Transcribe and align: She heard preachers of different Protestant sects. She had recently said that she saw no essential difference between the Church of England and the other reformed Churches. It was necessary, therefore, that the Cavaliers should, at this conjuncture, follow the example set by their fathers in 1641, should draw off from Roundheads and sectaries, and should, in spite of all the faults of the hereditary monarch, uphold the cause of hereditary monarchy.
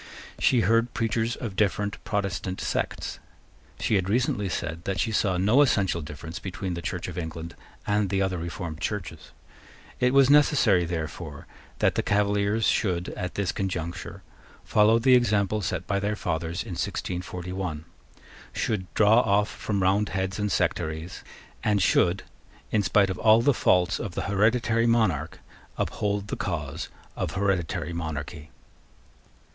She 0.39 0.61
heard 0.61 0.95
preachers 0.95 1.35
of 1.35 1.55
different 1.55 2.03
Protestant 2.03 2.59
sects. 2.59 3.19
She 3.79 3.93
had 3.93 4.09
recently 4.09 4.49
said 4.49 4.83
that 4.85 4.99
she 4.99 5.11
saw 5.11 5.37
no 5.37 5.61
essential 5.61 6.01
difference 6.01 6.39
between 6.39 6.73
the 6.73 6.81
Church 6.81 7.07
of 7.07 7.19
England 7.19 7.55
and 7.85 8.09
the 8.09 8.19
other 8.19 8.39
reformed 8.39 8.81
Churches. 8.81 9.29
It 9.99 10.11
was 10.11 10.27
necessary, 10.27 10.85
therefore, 10.85 11.45
that 11.77 11.93
the 11.93 12.01
Cavaliers 12.01 12.65
should, 12.67 13.09
at 13.09 13.35
this 13.35 13.51
conjuncture, 13.51 14.23
follow 14.63 14.97
the 14.97 15.13
example 15.13 15.61
set 15.61 15.85
by 15.85 15.99
their 15.99 16.15
fathers 16.15 16.63
in 16.63 16.71
1641, 16.71 17.85
should 18.53 18.91
draw 18.95 19.19
off 19.19 19.49
from 19.49 19.83
Roundheads 19.83 20.39
and 20.39 20.51
sectaries, 20.51 21.23
and 21.63 21.79
should, 21.79 22.23
in 22.71 22.81
spite 22.81 23.11
of 23.11 23.19
all 23.19 23.43
the 23.43 23.53
faults 23.53 23.99
of 23.99 24.15
the 24.15 24.23
hereditary 24.23 24.87
monarch, 24.87 25.39
uphold 25.77 26.29
the 26.29 26.35
cause 26.37 26.89
of 27.15 27.33
hereditary 27.33 27.93
monarchy. 27.93 28.49